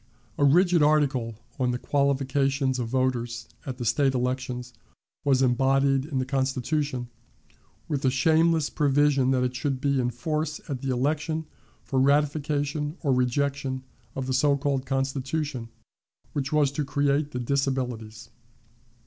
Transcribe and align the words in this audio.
A 0.39 0.43
rigid 0.43 0.81
article 0.81 1.35
on 1.59 1.69
the 1.69 1.77
qualifications 1.77 2.79
of 2.79 2.87
voters 2.87 3.47
at 3.67 3.77
the 3.77 3.85
State 3.85 4.15
elections 4.15 4.73
was 5.23 5.43
embodied 5.43 6.05
in 6.05 6.17
the 6.17 6.25
Constitution, 6.25 7.07
with 7.87 8.01
the 8.01 8.09
shameless 8.09 8.71
provision 8.71 9.29
that 9.29 9.43
it 9.43 9.55
should 9.55 9.79
be 9.79 9.99
in 9.99 10.09
force 10.09 10.59
at 10.67 10.81
the 10.81 10.89
election 10.89 11.45
for 11.83 11.99
ratification 12.01 12.97
or 13.03 13.13
rejection 13.13 13.83
of 14.15 14.25
the 14.25 14.33
so 14.33 14.57
called 14.57 14.87
Constitution 14.87 15.69
which 16.33 16.51
was 16.51 16.71
to 16.71 16.83
create 16.83 17.29
the 17.29 17.39
disabilities. 17.39 18.29